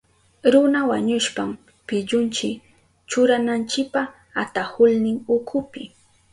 Runa 0.53 0.81
wañushpan 0.89 1.49
pillunchi 1.87 2.49
churananchipa 3.09 4.01
atahulnin 4.41 5.17
ukupi. 5.35 5.83